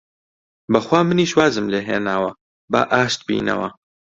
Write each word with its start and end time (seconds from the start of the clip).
بەخوا 0.71 0.99
منیش 1.09 1.31
وازم 1.37 1.65
لێ 1.73 1.79
هێناوە، 1.89 2.31
با 2.71 2.81
ئاشت 2.91 3.19
بینەوە! 3.27 3.69